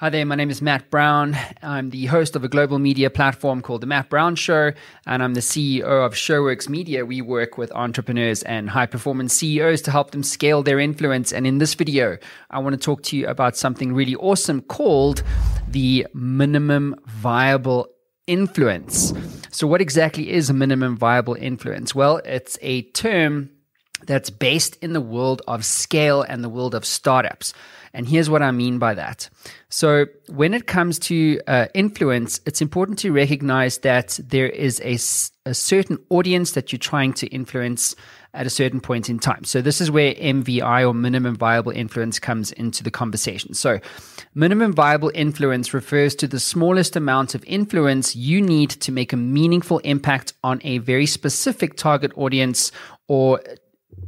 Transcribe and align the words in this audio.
Hi 0.00 0.10
there, 0.10 0.24
my 0.24 0.36
name 0.36 0.48
is 0.48 0.62
Matt 0.62 0.92
Brown. 0.92 1.36
I'm 1.60 1.90
the 1.90 2.06
host 2.06 2.36
of 2.36 2.44
a 2.44 2.48
global 2.48 2.78
media 2.78 3.10
platform 3.10 3.60
called 3.60 3.80
The 3.80 3.88
Matt 3.88 4.08
Brown 4.08 4.36
Show, 4.36 4.70
and 5.08 5.24
I'm 5.24 5.34
the 5.34 5.40
CEO 5.40 5.82
of 5.82 6.12
Showworks 6.12 6.68
Media. 6.68 7.04
We 7.04 7.20
work 7.20 7.58
with 7.58 7.72
entrepreneurs 7.72 8.44
and 8.44 8.70
high 8.70 8.86
performance 8.86 9.34
CEOs 9.34 9.82
to 9.82 9.90
help 9.90 10.12
them 10.12 10.22
scale 10.22 10.62
their 10.62 10.78
influence. 10.78 11.32
And 11.32 11.48
in 11.48 11.58
this 11.58 11.74
video, 11.74 12.16
I 12.48 12.60
want 12.60 12.74
to 12.74 12.80
talk 12.80 13.02
to 13.06 13.16
you 13.16 13.26
about 13.26 13.56
something 13.56 13.92
really 13.92 14.14
awesome 14.14 14.60
called 14.60 15.24
the 15.66 16.06
minimum 16.14 16.94
viable 17.08 17.88
influence. 18.28 19.12
So, 19.50 19.66
what 19.66 19.80
exactly 19.80 20.30
is 20.30 20.48
a 20.48 20.54
minimum 20.54 20.96
viable 20.96 21.34
influence? 21.34 21.92
Well, 21.92 22.18
it's 22.24 22.56
a 22.62 22.82
term 22.92 23.50
that's 24.06 24.30
based 24.30 24.76
in 24.76 24.92
the 24.92 25.00
world 25.00 25.42
of 25.48 25.64
scale 25.64 26.22
and 26.22 26.42
the 26.42 26.48
world 26.48 26.74
of 26.74 26.84
startups. 26.84 27.52
And 27.94 28.06
here's 28.06 28.28
what 28.28 28.42
I 28.42 28.50
mean 28.50 28.78
by 28.78 28.94
that. 28.94 29.28
So, 29.70 30.06
when 30.28 30.54
it 30.54 30.66
comes 30.66 30.98
to 31.00 31.40
uh, 31.46 31.66
influence, 31.74 32.40
it's 32.46 32.60
important 32.60 32.98
to 33.00 33.12
recognize 33.12 33.78
that 33.78 34.18
there 34.22 34.48
is 34.48 34.80
a, 34.80 34.94
a 35.48 35.54
certain 35.54 35.98
audience 36.10 36.52
that 36.52 36.70
you're 36.70 36.78
trying 36.78 37.12
to 37.14 37.26
influence 37.28 37.94
at 38.34 38.46
a 38.46 38.50
certain 38.50 38.80
point 38.80 39.08
in 39.08 39.18
time. 39.18 39.44
So, 39.44 39.60
this 39.62 39.80
is 39.80 39.90
where 39.90 40.14
MVI 40.14 40.86
or 40.86 40.94
minimum 40.94 41.34
viable 41.34 41.72
influence 41.72 42.18
comes 42.18 42.52
into 42.52 42.84
the 42.84 42.90
conversation. 42.90 43.54
So, 43.54 43.80
minimum 44.34 44.72
viable 44.74 45.10
influence 45.14 45.74
refers 45.74 46.14
to 46.16 46.28
the 46.28 46.40
smallest 46.40 46.94
amount 46.94 47.34
of 47.34 47.44
influence 47.46 48.14
you 48.14 48.40
need 48.40 48.70
to 48.70 48.92
make 48.92 49.12
a 49.12 49.16
meaningful 49.16 49.78
impact 49.78 50.34
on 50.44 50.60
a 50.62 50.78
very 50.78 51.06
specific 51.06 51.76
target 51.76 52.12
audience 52.16 52.70
or 53.08 53.40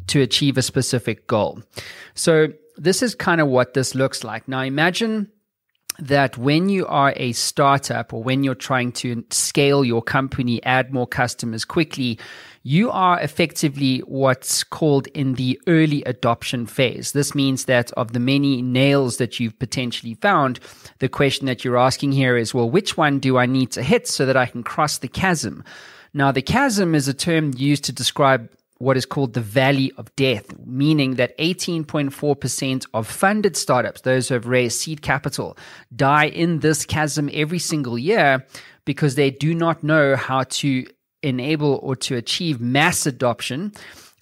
to 0.09 0.21
achieve 0.21 0.59
a 0.59 0.63
specific 0.63 1.27
goal. 1.27 1.63
So, 2.15 2.49
this 2.77 3.03
is 3.03 3.15
kind 3.15 3.41
of 3.41 3.49
what 3.49 3.75
this 3.75 3.95
looks 3.95 4.25
like. 4.25 4.49
Now, 4.49 4.63
imagine 4.63 5.31
that 5.99 6.39
when 6.39 6.69
you 6.69 6.87
are 6.87 7.13
a 7.17 7.33
startup 7.33 8.13
or 8.13 8.23
when 8.23 8.43
you're 8.43 8.55
trying 8.55 8.93
to 8.93 9.25
scale 9.31 9.85
your 9.85 10.03
company, 10.03 10.63
add 10.65 10.93
more 10.93 11.07
customers 11.07 11.65
quickly, 11.65 12.19
you 12.63 12.91
are 12.91 13.21
effectively 13.21 13.99
what's 14.01 14.65
called 14.65 15.07
in 15.09 15.35
the 15.35 15.61
early 15.67 16.03
adoption 16.05 16.67
phase. 16.67 17.13
This 17.13 17.35
means 17.35 17.67
that 17.67 17.91
of 17.93 18.13
the 18.13 18.21
many 18.21 18.63
nails 18.63 19.17
that 19.19 19.41
you've 19.41 19.59
potentially 19.59 20.15
found, 20.15 20.61
the 20.99 21.09
question 21.09 21.47
that 21.47 21.65
you're 21.65 21.79
asking 21.79 22.13
here 22.13 22.37
is, 22.37 22.55
well, 22.55 22.71
which 22.71 22.97
one 22.97 23.19
do 23.19 23.37
I 23.37 23.47
need 23.47 23.71
to 23.73 23.83
hit 23.83 24.07
so 24.09 24.27
that 24.27 24.37
I 24.37 24.47
can 24.47 24.63
cross 24.63 24.99
the 24.99 25.09
chasm? 25.09 25.65
Now, 26.13 26.33
the 26.33 26.43
chasm 26.43 26.95
is 26.95 27.09
a 27.09 27.15
term 27.15 27.53
used 27.57 27.85
to 27.85 27.93
describe 27.93 28.51
what 28.81 28.97
is 28.97 29.05
called 29.05 29.35
the 29.35 29.43
valley 29.43 29.93
of 29.99 30.15
death, 30.17 30.57
meaning 30.65 31.17
that 31.17 31.37
18.4% 31.37 32.87
of 32.95 33.07
funded 33.07 33.55
startups, 33.55 34.01
those 34.01 34.29
who 34.29 34.35
have 34.35 34.47
raised 34.47 34.81
seed 34.81 35.03
capital, 35.03 35.57
die 35.95 36.29
in 36.29 36.61
this 36.61 36.87
chasm 36.87 37.29
every 37.35 37.59
single 37.59 37.99
year 37.99 38.47
because 38.87 39.17
they 39.17 39.31
do 39.31 39.55
not 39.55 39.85
know 39.85 40.17
how 40.17 40.45
to 40.45 40.87
enable 41.23 41.79
or 41.83 41.95
to 41.95 42.17
achieve 42.17 42.59
mass 42.59 43.05
adoption. 43.05 43.73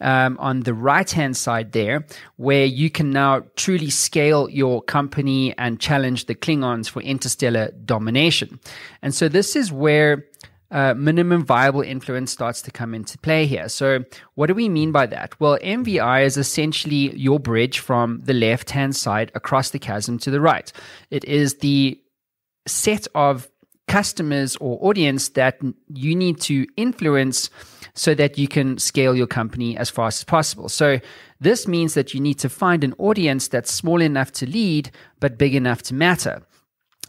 Um, 0.00 0.36
on 0.38 0.60
the 0.60 0.74
right 0.74 1.10
hand 1.10 1.36
side 1.36 1.72
there, 1.72 2.06
where 2.36 2.64
you 2.64 2.88
can 2.88 3.10
now 3.10 3.42
truly 3.56 3.90
scale 3.90 4.48
your 4.48 4.80
company 4.80 5.58
and 5.58 5.80
challenge 5.80 6.26
the 6.26 6.36
Klingons 6.36 6.88
for 6.88 7.02
interstellar 7.02 7.72
domination. 7.84 8.60
And 9.02 9.12
so 9.12 9.28
this 9.28 9.56
is 9.56 9.72
where 9.72 10.24
uh, 10.70 10.94
minimum 10.94 11.44
viable 11.44 11.80
influence 11.80 12.30
starts 12.30 12.60
to 12.62 12.70
come 12.70 12.94
into 12.94 13.16
play 13.18 13.46
here. 13.46 13.68
So, 13.68 14.04
what 14.34 14.48
do 14.48 14.54
we 14.54 14.68
mean 14.68 14.92
by 14.92 15.06
that? 15.06 15.38
Well, 15.40 15.58
MVI 15.62 16.24
is 16.24 16.36
essentially 16.36 17.16
your 17.16 17.40
bridge 17.40 17.78
from 17.78 18.20
the 18.24 18.34
left 18.34 18.70
hand 18.70 18.94
side 18.94 19.32
across 19.34 19.70
the 19.70 19.78
chasm 19.78 20.18
to 20.18 20.30
the 20.30 20.40
right. 20.40 20.70
It 21.10 21.24
is 21.24 21.56
the 21.56 21.98
set 22.66 23.06
of 23.14 23.48
customers 23.86 24.56
or 24.56 24.78
audience 24.82 25.30
that 25.30 25.58
you 25.88 26.14
need 26.14 26.38
to 26.42 26.66
influence 26.76 27.48
so 27.94 28.14
that 28.14 28.36
you 28.36 28.46
can 28.46 28.76
scale 28.76 29.16
your 29.16 29.26
company 29.26 29.74
as 29.78 29.88
fast 29.88 30.20
as 30.20 30.24
possible. 30.24 30.68
So, 30.68 31.00
this 31.40 31.66
means 31.66 31.94
that 31.94 32.12
you 32.12 32.20
need 32.20 32.38
to 32.40 32.50
find 32.50 32.84
an 32.84 32.94
audience 32.98 33.48
that's 33.48 33.72
small 33.72 34.02
enough 34.02 34.32
to 34.32 34.46
lead, 34.46 34.90
but 35.18 35.38
big 35.38 35.54
enough 35.54 35.82
to 35.84 35.94
matter. 35.94 36.42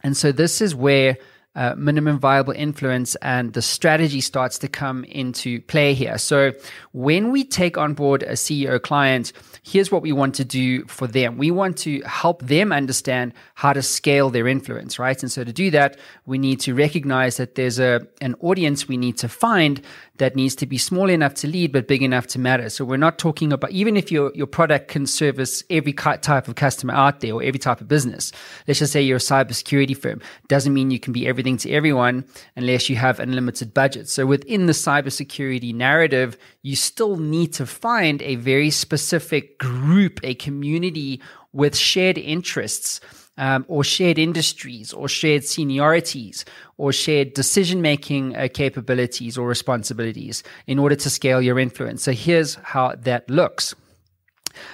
And 0.01 0.15
so, 0.15 0.31
this 0.31 0.61
is 0.61 0.73
where 0.73 1.17
uh, 1.55 1.73
minimum 1.75 2.19
viable 2.19 2.53
influence 2.53 3.15
and 3.15 3.53
the 3.53 3.61
strategy 3.61 4.21
starts 4.21 4.59
to 4.59 4.67
come 4.67 5.03
into 5.05 5.61
play 5.61 5.93
here. 5.93 6.17
So 6.17 6.53
when 6.91 7.31
we 7.31 7.43
take 7.43 7.77
on 7.77 7.95
board 7.95 8.23
a 8.23 8.33
CEO 8.33 8.81
client, 8.81 9.33
here's 9.63 9.91
what 9.91 10.01
we 10.01 10.11
want 10.11 10.35
to 10.35 10.45
do 10.45 10.85
for 10.85 11.07
them. 11.07 11.37
We 11.37 11.51
want 11.51 11.77
to 11.79 12.01
help 12.01 12.43
them 12.43 12.71
understand 12.71 13.33
how 13.55 13.73
to 13.73 13.81
scale 13.81 14.29
their 14.29 14.47
influence, 14.47 14.99
right? 14.99 15.21
And 15.21 15.31
so 15.31 15.43
to 15.43 15.51
do 15.51 15.71
that, 15.71 15.97
we 16.25 16.37
need 16.37 16.59
to 16.61 16.75
recognize 16.75 17.37
that 17.37 17.55
there's 17.55 17.79
a 17.79 18.07
an 18.21 18.35
audience 18.41 18.87
we 18.87 18.97
need 18.97 19.17
to 19.17 19.27
find 19.27 19.81
that 20.19 20.35
needs 20.35 20.55
to 20.55 20.65
be 20.65 20.77
small 20.77 21.09
enough 21.09 21.33
to 21.33 21.47
lead 21.47 21.71
but 21.71 21.87
big 21.87 22.03
enough 22.03 22.27
to 22.27 22.39
matter. 22.39 22.69
So 22.69 22.85
we're 22.85 22.97
not 22.97 23.17
talking 23.17 23.51
about 23.51 23.71
even 23.71 23.97
if 23.97 24.11
your 24.11 24.31
your 24.35 24.47
product 24.47 24.87
can 24.87 25.05
service 25.05 25.63
every 25.69 25.93
type 25.93 26.47
of 26.47 26.55
customer 26.55 26.93
out 26.93 27.21
there 27.21 27.33
or 27.33 27.43
every 27.43 27.59
type 27.59 27.81
of 27.81 27.87
business. 27.87 28.31
Let's 28.67 28.79
just 28.79 28.93
say 28.93 29.01
you're 29.01 29.17
a 29.17 29.19
cybersecurity 29.19 29.97
firm, 29.97 30.21
doesn't 30.47 30.73
mean 30.73 30.91
you 30.91 30.99
can 30.99 31.13
be 31.13 31.27
everything 31.27 31.57
to 31.57 31.71
everyone 31.71 32.25
unless 32.55 32.89
you 32.89 32.95
have 32.97 33.19
unlimited 33.19 33.73
budget. 33.73 34.07
So 34.07 34.25
within 34.25 34.67
the 34.67 34.73
cybersecurity 34.73 35.73
narrative, 35.73 36.37
you 36.61 36.75
still 36.75 37.17
need 37.17 37.53
to 37.53 37.65
find 37.65 38.21
a 38.21 38.35
very 38.35 38.69
specific 38.69 39.57
group, 39.57 40.19
a 40.23 40.35
community 40.35 41.21
with 41.51 41.75
shared 41.75 42.17
interests 42.17 43.01
um, 43.39 43.65
or 43.67 43.83
shared 43.83 44.19
industries 44.19 44.93
or 44.93 45.07
shared 45.07 45.41
seniorities 45.41 46.43
or 46.77 46.91
shared 46.91 47.33
decision 47.33 47.81
making 47.81 48.35
uh, 48.35 48.47
capabilities 48.53 49.37
or 49.37 49.47
responsibilities 49.47 50.43
in 50.67 50.77
order 50.77 50.95
to 50.95 51.09
scale 51.09 51.41
your 51.41 51.57
influence. 51.57 52.03
So 52.03 52.11
here's 52.11 52.55
how 52.55 52.93
that 52.99 53.27
looks. 53.29 53.73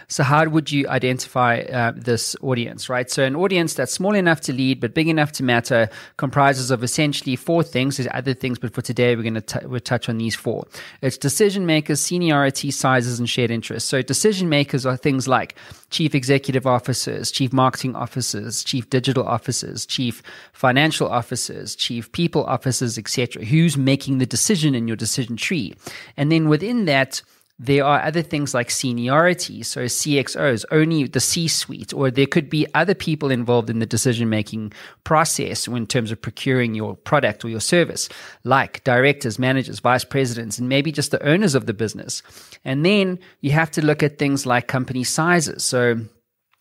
So, 0.08 0.24
how 0.24 0.46
would 0.46 0.72
you 0.72 0.88
identify 0.88 1.60
uh, 1.62 1.94
this 1.96 2.36
audience, 2.42 2.90
right? 2.90 3.10
So, 3.10 3.24
an 3.24 3.36
audience 3.36 3.74
that's 3.74 3.92
small 3.92 4.16
enough 4.16 4.42
to 4.42 4.54
lead 4.54 4.80
but 4.80 4.94
big 4.94 5.08
enough 5.08 5.32
to 5.34 5.44
matter 5.44 5.90
comprises 6.18 6.72
of 6.72 6.84
essentially 6.84 7.36
four 7.36 7.64
things. 7.64 7.98
There's 7.98 8.10
other 8.14 8.34
things, 8.34 8.60
but 8.60 8.74
for 8.74 8.82
today, 8.82 9.16
we're 9.16 9.24
going 9.24 9.42
to 9.42 9.68
we'll 9.68 9.80
touch 9.80 10.10
on 10.10 10.18
these 10.18 10.36
four. 10.36 10.68
It's 11.02 11.18
decision 11.18 11.66
makers, 11.66 12.00
seniority, 12.00 12.72
sizes, 12.72 13.20
and 13.20 13.30
shared 13.30 13.52
interests. 13.52 13.90
So, 13.90 14.02
decision 14.02 14.50
makers 14.50 14.86
are 14.86 14.98
things 14.98 15.28
like 15.28 15.56
chief 15.90 16.14
executive 16.14 16.68
officers, 16.68 17.32
chief 17.32 17.54
marketing 17.54 17.96
officers, 17.96 18.64
chief 18.64 18.90
digital 18.90 19.26
officers, 19.26 19.86
chief 19.86 20.22
financial 20.54 21.08
officers, 21.08 21.76
chief 21.76 22.12
people 22.12 22.44
officers, 22.46 22.98
etc. 22.98 23.46
Who's 23.46 23.78
making 23.78 24.18
the 24.18 24.26
decision 24.26 24.76
in 24.76 24.88
your 24.88 24.98
decision 24.98 25.38
tree? 25.38 25.74
And 26.18 26.32
then 26.32 26.50
within 26.50 26.86
that, 26.86 27.22
there 27.58 27.86
are 27.86 28.02
other 28.02 28.22
things 28.22 28.54
like 28.54 28.70
seniority, 28.70 29.64
so 29.64 29.86
CXOs, 29.86 30.66
only 30.72 31.08
the 31.08 31.22
C 31.22 31.48
suite, 31.48 31.94
or 31.94 32.12
there 32.12 32.26
could 32.26 32.50
be 32.50 32.68
other 32.74 32.94
people 32.94 33.32
involved 33.32 33.70
in 33.70 33.80
the 33.80 33.86
decision 33.86 34.30
making 34.30 34.74
process 35.06 35.66
in 35.66 35.88
terms 35.88 36.12
of 36.12 36.22
procuring 36.22 36.76
your 36.76 36.98
product 36.98 37.46
or 37.46 37.50
your 37.50 37.62
service, 37.62 38.10
like 38.44 38.84
directors, 38.84 39.40
managers, 39.40 39.80
vice 39.80 40.04
presidents, 40.04 40.60
and 40.60 40.68
maybe 40.68 40.92
just 40.92 41.12
the 41.12 41.26
owners 41.26 41.56
of 41.56 41.66
the 41.66 41.74
business. 41.74 42.22
And 42.66 42.86
then 42.86 43.20
you 43.40 43.52
have 43.52 43.72
to 43.72 43.86
look 43.86 44.04
at 44.04 44.20
things 44.20 44.46
like 44.46 44.68
company 44.68 45.06
sizes. 45.06 45.64
So 45.64 46.02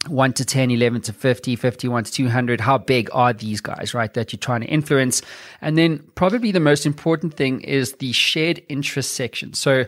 1 0.06 0.32
to 0.34 0.44
10, 0.44 0.70
11 0.70 1.00
to 1.02 1.12
50, 1.12 1.56
51 1.56 2.04
to 2.04 2.12
200. 2.12 2.60
How 2.60 2.78
big 2.78 3.08
are 3.12 3.32
these 3.32 3.60
guys, 3.60 3.94
right? 3.94 4.12
That 4.14 4.32
you're 4.32 4.38
trying 4.38 4.60
to 4.60 4.68
influence. 4.68 5.22
And 5.60 5.76
then 5.76 6.04
probably 6.14 6.52
the 6.52 6.60
most 6.60 6.86
important 6.86 7.34
thing 7.34 7.62
is 7.62 7.94
the 7.94 8.12
shared 8.12 8.62
interest 8.68 9.14
section. 9.14 9.54
So 9.54 9.86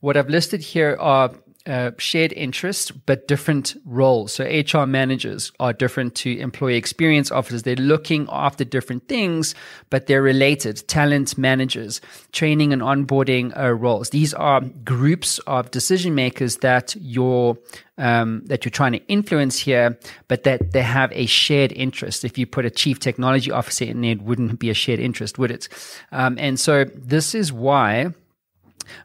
what 0.00 0.16
I've 0.16 0.28
listed 0.28 0.60
here 0.60 0.96
are 1.00 1.30
uh, 1.66 1.90
shared 1.98 2.32
interests, 2.34 2.92
but 2.92 3.26
different 3.26 3.74
roles. 3.84 4.34
So 4.34 4.44
HR 4.44 4.86
managers 4.86 5.50
are 5.58 5.72
different 5.72 6.14
to 6.16 6.38
employee 6.38 6.76
experience 6.76 7.32
officers. 7.32 7.64
They're 7.64 7.74
looking 7.74 8.28
after 8.30 8.64
different 8.64 9.08
things, 9.08 9.54
but 9.90 10.06
they're 10.06 10.22
related. 10.22 10.86
Talent 10.86 11.36
managers, 11.36 12.00
training 12.30 12.72
and 12.72 12.82
onboarding 12.82 13.56
uh, 13.58 13.72
roles. 13.72 14.10
These 14.10 14.32
are 14.34 14.60
groups 14.60 15.38
of 15.40 15.70
decision 15.72 16.14
makers 16.14 16.58
that 16.58 16.94
you're 17.00 17.58
um, 17.98 18.42
that 18.44 18.64
you're 18.64 18.70
trying 18.70 18.92
to 18.92 19.04
influence 19.08 19.58
here, 19.58 19.98
but 20.28 20.44
that 20.44 20.72
they 20.72 20.82
have 20.82 21.10
a 21.14 21.26
shared 21.26 21.72
interest. 21.72 22.24
If 22.24 22.36
you 22.36 22.46
put 22.46 22.64
a 22.66 22.70
chief 22.70 23.00
technology 23.00 23.50
officer 23.50 23.86
in 23.86 24.02
there, 24.02 24.12
it 24.12 24.22
wouldn't 24.22 24.60
be 24.60 24.68
a 24.70 24.74
shared 24.74 25.00
interest, 25.00 25.38
would 25.38 25.50
it? 25.50 25.68
Um, 26.12 26.36
and 26.38 26.60
so 26.60 26.84
this 26.84 27.34
is 27.34 27.52
why 27.52 28.12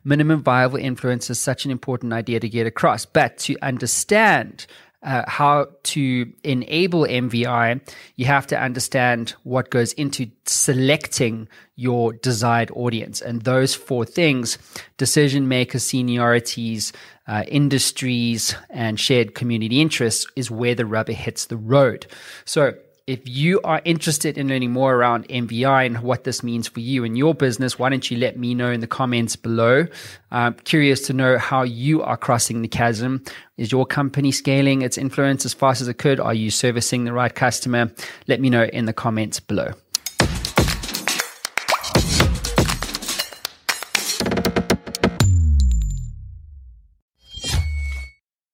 minimum 0.04 0.42
viable 0.44 0.78
influence 0.78 1.30
is 1.30 1.40
such 1.40 1.66
an 1.66 1.72
important 1.72 2.14
idea 2.14 2.40
to 2.40 2.50
get 2.50 2.68
across. 2.68 3.06
But 3.06 3.38
to 3.40 3.58
understand 3.62 4.66
uh, 5.04 5.24
how 5.28 5.68
to 5.84 6.32
enable 6.44 7.06
MVI, 7.06 7.82
you 8.16 8.26
have 8.26 8.46
to 8.48 8.60
understand 8.60 9.34
what 9.44 9.72
goes 9.72 9.94
into 9.94 10.30
selecting 10.46 11.48
your 11.76 12.14
desired 12.14 12.70
audience. 12.76 13.22
And 13.22 13.42
those 13.42 13.74
four 13.74 14.06
things 14.06 14.60
decision 14.98 15.48
maker 15.48 15.80
seniorities, 15.80 16.92
uh, 17.28 17.44
industries, 17.48 18.56
and 18.70 19.00
shared 19.00 19.34
community 19.34 19.82
interests 19.82 20.28
is 20.36 20.52
where 20.52 20.76
the 20.76 20.86
rubber 20.86 21.14
hits 21.14 21.46
the 21.48 21.58
road. 21.58 22.06
So, 22.46 22.74
if 23.08 23.28
you 23.28 23.60
are 23.64 23.82
interested 23.84 24.38
in 24.38 24.48
learning 24.48 24.72
more 24.72 24.96
around 24.96 25.28
MVI 25.28 25.86
and 25.86 26.02
what 26.02 26.24
this 26.24 26.44
means 26.44 26.68
for 26.68 26.80
you 26.80 27.04
and 27.04 27.18
your 27.18 27.34
business, 27.34 27.80
why 27.80 27.90
don't 27.90 28.10
you 28.10 28.18
let 28.18 28.38
me 28.38 28.54
know 28.54 28.72
in 28.72 28.80
the 28.80 28.88
comments 28.88 29.36
below? 29.36 29.88
I'm 30.30 30.54
curious 30.54 31.02
to 31.08 31.14
know 31.14 31.38
how 31.38 31.64
you 31.64 32.02
are 32.04 32.18
crossing 32.18 32.62
the 32.62 32.68
chasm. 32.68 33.24
Is 33.58 33.72
your 33.72 33.86
company 33.86 34.32
scaling 34.32 34.82
its 34.82 34.98
influence 34.98 35.46
as 35.46 35.54
fast 35.54 35.82
as 35.82 35.88
it 35.88 35.96
could? 35.96 36.20
Are 36.20 36.34
you 36.34 36.52
servicing 36.52 37.04
the 37.04 37.14
right 37.14 37.34
customer? 37.34 37.92
Let 38.28 38.40
me 38.40 38.50
know 38.50 38.64
in 38.64 38.86
the 38.86 38.94
comments 38.94 39.40
below. 39.40 39.74